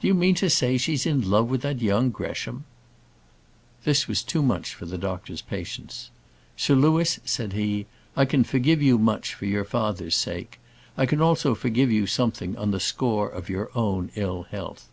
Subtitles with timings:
[0.00, 2.64] "Do you mean to say she's in love with that young Gresham?"
[3.82, 6.10] This was too much for the doctor's patience.
[6.56, 7.86] "Sir Louis," said he,
[8.16, 10.60] "I can forgive you much for your father's sake.
[10.96, 14.86] I can also forgive something on the score of your own ill health.